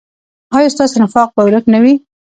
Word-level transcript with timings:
ایا 0.55 0.69
ستاسو 0.75 0.95
نفاق 1.03 1.27
به 1.35 1.41
ورک 1.45 1.65
نه 1.73 1.79
وي؟ 1.83 1.93